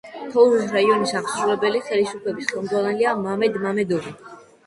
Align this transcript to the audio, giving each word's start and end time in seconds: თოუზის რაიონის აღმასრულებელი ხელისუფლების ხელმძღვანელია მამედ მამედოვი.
თოუზის 0.35 0.71
რაიონის 0.75 1.11
აღმასრულებელი 1.19 1.81
ხელისუფლების 1.89 2.49
ხელმძღვანელია 2.53 3.13
მამედ 3.27 3.59
მამედოვი. 3.67 4.15